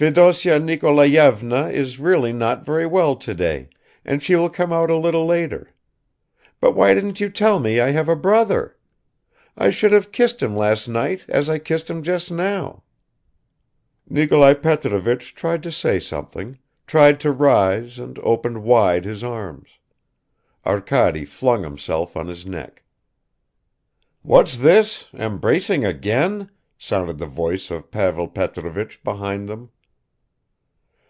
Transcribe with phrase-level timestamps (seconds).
[0.00, 3.68] "Fedosya Nikolayevna is really not very well today,
[4.02, 5.74] and she will come out a little later.
[6.58, 8.78] But why didn't you tell me I have a brother?
[9.58, 12.82] I should have kissed him last night as I kissed him just now!"
[14.08, 19.68] Nikolai Petrovich tried to say something, tried to rise and open wide his arms.
[20.64, 22.84] Arkady flung himself on his neck.
[24.22, 25.08] "What's this?
[25.12, 29.68] Embracing again!" sounded the voice of Pavel Petrovich behind them.